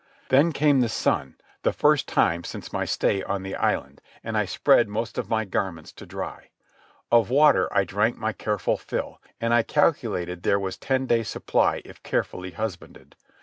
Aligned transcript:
Then 0.29 0.51
came 0.51 0.81
the 0.81 0.89
sun, 0.89 1.35
the 1.61 1.71
first 1.71 2.07
time 2.07 2.43
since 2.43 2.73
my 2.73 2.85
stay 2.85 3.21
on 3.21 3.43
the 3.43 3.55
island, 3.55 4.01
and 4.23 4.35
I 4.35 4.45
spread 4.45 4.87
most 4.89 5.19
of 5.19 5.29
my 5.29 5.45
garments 5.45 5.91
to 5.91 6.07
dry. 6.07 6.49
Of 7.11 7.29
water 7.29 7.69
I 7.71 7.83
drank 7.83 8.17
my 8.17 8.33
careful 8.33 8.77
fill, 8.77 9.21
and 9.39 9.53
I 9.53 9.61
calculated 9.61 10.41
there 10.41 10.59
was 10.59 10.75
ten 10.75 11.05
days' 11.05 11.29
supply 11.29 11.83
if 11.85 12.01
carefully 12.01 12.49
husbanded. 12.49 13.15